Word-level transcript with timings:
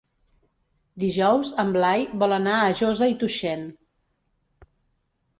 Dijous 1.01 1.51
en 1.63 1.67
Blai 1.75 2.05
vol 2.23 2.33
anar 2.37 2.55
a 2.61 2.71
Josa 2.79 3.09
i 3.11 3.13
Tuixén. 3.25 3.67